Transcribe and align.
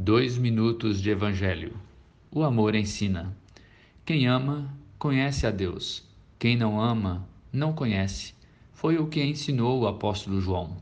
Dois 0.00 0.38
minutos 0.38 1.02
de 1.02 1.10
Evangelho. 1.10 1.72
O 2.30 2.44
amor 2.44 2.76
ensina. 2.76 3.36
Quem 4.06 4.28
ama, 4.28 4.72
conhece 4.96 5.44
a 5.44 5.50
Deus. 5.50 6.04
Quem 6.38 6.56
não 6.56 6.80
ama, 6.80 7.28
não 7.52 7.72
conhece. 7.72 8.32
Foi 8.72 8.96
o 8.96 9.08
que 9.08 9.20
ensinou 9.20 9.80
o 9.80 9.88
apóstolo 9.88 10.40
João. 10.40 10.76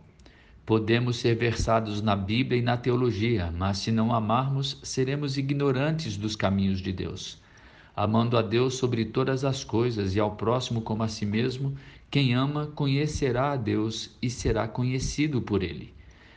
Podemos 0.66 1.16
ser 1.16 1.34
versados 1.34 2.02
na 2.02 2.14
Bíblia 2.14 2.60
e 2.60 2.62
na 2.62 2.76
teologia, 2.76 3.50
mas 3.56 3.79
se 3.79 3.90
não 3.90 4.14
amarmos, 4.14 4.79
seremos 4.82 5.39
ignorantes 5.39 6.19
dos 6.19 6.37
caminhos 6.37 6.80
de 6.80 6.93
Deus. 6.93 7.41
Amando 7.96 8.37
a 8.37 8.43
Deus 8.43 8.75
sobre 8.75 9.07
todas 9.07 9.46
as 9.46 9.64
coisas 9.64 10.14
e 10.14 10.21
ao 10.21 10.37
próximo 10.37 10.83
como 10.83 11.03
a 11.03 11.09
si 11.09 11.25
mesmo, 11.25 11.75
quem 12.11 12.35
ama 12.35 12.67
conhecerá 12.67 13.53
a 13.53 13.57
Deus 13.57 14.14
e 14.21 14.29
será 14.29 14.69
conhecido 14.69 15.41
por 15.41 15.62
ele. 15.62 15.95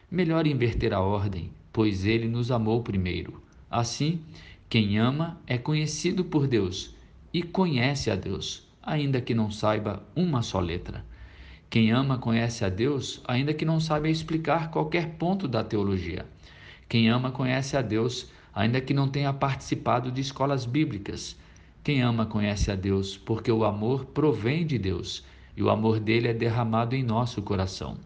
Melhor 0.09 0.48
inverter 0.48 0.93
a 0.93 1.02
ordem, 1.02 1.52
pois 1.80 2.04
ele 2.04 2.27
nos 2.27 2.52
amou 2.52 2.84
primeiro. 2.84 3.41
Assim, 3.71 4.20
quem 4.68 4.97
ama 4.97 5.39
é 5.47 5.57
conhecido 5.57 6.25
por 6.25 6.46
Deus 6.46 6.93
e 7.33 7.42
conhece 7.42 8.11
a 8.11 8.18
Deus, 8.18 8.68
ainda 8.83 9.21
que 9.21 9.33
não 9.33 9.50
saiba 9.50 10.04
uma 10.14 10.42
só 10.42 10.60
letra. 10.60 11.06
Quem 11.70 11.89
ama 11.89 12.18
conhece 12.18 12.65
a 12.65 12.70
Deus, 12.70 13.21
ainda 13.25 13.54
que 13.54 13.64
não 13.64 13.79
saiba 13.79 14.10
explicar 14.10 14.71
qualquer 14.71 15.11
ponto 15.11 15.47
da 15.47 15.64
teologia. 15.64 16.25
Quem 16.89 17.07
ama 17.07 17.32
conhece 17.32 17.78
a 17.78 17.82
Deus, 17.82 18.29
ainda 18.54 18.82
que 18.82 18.93
não 18.93 19.07
tenha 19.07 19.32
participado 19.32 20.11
de 20.11 20.20
escolas 20.20 20.65
bíblicas. 20.65 21.39
Quem 21.82 22.01
ama 22.01 22.25
conhece 22.25 22.70
a 22.70 22.75
Deus, 22.75 23.18
porque 23.18 23.54
o 23.54 23.64
amor 23.64 24.04
provém 24.04 24.65
de 24.65 24.78
Deus 24.78 25.23
e 25.56 25.64
o 25.64 25.70
amor 25.70 25.98
dele 26.01 26.28
é 26.28 26.34
derramado 26.34 26.93
em 26.93 27.04
nosso 27.04 27.42
coração 27.42 27.98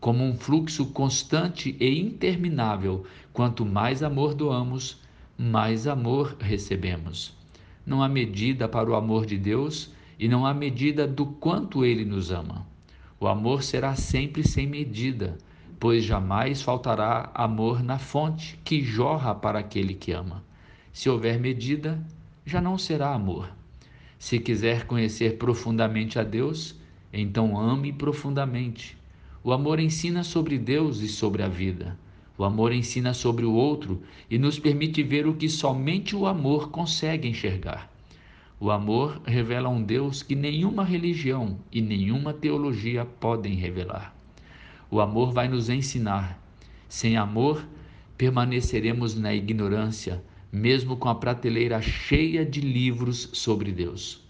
como 0.00 0.24
um 0.24 0.36
fluxo 0.36 0.86
constante 0.86 1.76
e 1.80 1.98
interminável. 2.00 3.04
Quanto 3.32 3.64
mais 3.64 4.02
amor 4.02 4.34
doamos, 4.34 5.00
mais 5.36 5.86
amor 5.86 6.36
recebemos. 6.40 7.36
Não 7.84 8.02
há 8.02 8.08
medida 8.08 8.68
para 8.68 8.90
o 8.90 8.94
amor 8.94 9.26
de 9.26 9.38
Deus 9.38 9.92
e 10.18 10.28
não 10.28 10.44
há 10.44 10.52
medida 10.52 11.06
do 11.06 11.26
quanto 11.26 11.84
ele 11.84 12.04
nos 12.04 12.30
ama. 12.30 12.66
O 13.20 13.26
amor 13.26 13.62
será 13.62 13.96
sempre 13.96 14.46
sem 14.46 14.66
medida, 14.66 15.38
pois 15.80 16.04
jamais 16.04 16.62
faltará 16.62 17.30
amor 17.34 17.82
na 17.82 17.98
fonte 17.98 18.58
que 18.64 18.82
jorra 18.82 19.34
para 19.34 19.58
aquele 19.58 19.94
que 19.94 20.12
ama. 20.12 20.44
Se 20.92 21.08
houver 21.08 21.38
medida, 21.38 22.04
já 22.44 22.60
não 22.60 22.78
será 22.78 23.12
amor. 23.12 23.50
Se 24.18 24.38
quiser 24.38 24.86
conhecer 24.86 25.36
profundamente 25.38 26.18
a 26.18 26.24
Deus, 26.24 26.74
então 27.12 27.58
ame 27.58 27.92
profundamente 27.92 28.98
o 29.42 29.52
amor 29.52 29.78
ensina 29.78 30.24
sobre 30.24 30.58
Deus 30.58 31.00
e 31.00 31.08
sobre 31.08 31.42
a 31.42 31.48
vida. 31.48 31.98
O 32.36 32.44
amor 32.44 32.72
ensina 32.72 33.12
sobre 33.14 33.44
o 33.44 33.52
outro 33.52 34.02
e 34.30 34.38
nos 34.38 34.58
permite 34.58 35.02
ver 35.02 35.26
o 35.26 35.34
que 35.34 35.48
somente 35.48 36.14
o 36.14 36.26
amor 36.26 36.70
consegue 36.70 37.28
enxergar. 37.28 37.92
O 38.60 38.70
amor 38.70 39.20
revela 39.24 39.68
um 39.68 39.82
Deus 39.82 40.22
que 40.22 40.34
nenhuma 40.34 40.84
religião 40.84 41.58
e 41.72 41.80
nenhuma 41.80 42.32
teologia 42.32 43.04
podem 43.04 43.54
revelar. 43.54 44.14
O 44.90 45.00
amor 45.00 45.32
vai 45.32 45.48
nos 45.48 45.68
ensinar. 45.68 46.42
Sem 46.88 47.16
amor, 47.16 47.64
permaneceremos 48.16 49.14
na 49.14 49.34
ignorância, 49.34 50.22
mesmo 50.50 50.96
com 50.96 51.08
a 51.08 51.14
prateleira 51.14 51.80
cheia 51.80 52.44
de 52.44 52.60
livros 52.60 53.30
sobre 53.32 53.70
Deus. 53.70 54.24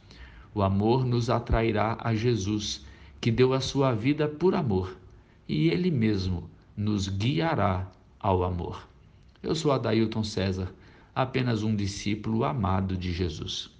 O 0.54 0.62
amor 0.62 1.06
nos 1.06 1.30
atrairá 1.30 1.96
a 2.00 2.14
Jesus 2.14 2.84
que 3.20 3.30
deu 3.30 3.52
a 3.52 3.60
sua 3.60 3.92
vida 3.92 4.28
por 4.28 4.54
amor, 4.54 4.96
e 5.48 5.68
Ele 5.68 5.90
mesmo 5.90 6.48
nos 6.76 7.08
guiará 7.08 7.90
ao 8.20 8.44
amor. 8.44 8.88
Eu 9.42 9.54
sou 9.54 9.72
Adailton 9.72 10.22
César, 10.22 10.72
apenas 11.14 11.62
um 11.62 11.74
discípulo 11.74 12.44
amado 12.44 12.96
de 12.96 13.12
Jesus. 13.12 13.76